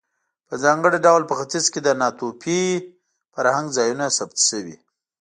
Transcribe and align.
په 0.47 0.55
ځانګړي 0.63 0.97
ډول 1.05 1.23
په 1.29 1.33
ختیځ 1.39 1.65
کې 1.73 1.79
د 1.83 1.89
ناتوفي 2.01 2.61
فرهنګ 3.33 3.67
ځایونه 3.77 4.05
ثبت 4.17 4.37
شوي. 4.49 4.75